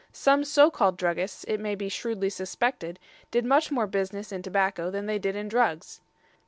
[0.13, 2.97] Some so called druggists, it may be shrewdly suspected,
[3.29, 6.01] did much more business in tobacco than they did in drugs.